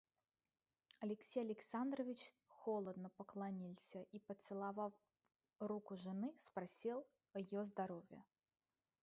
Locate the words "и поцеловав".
4.11-4.93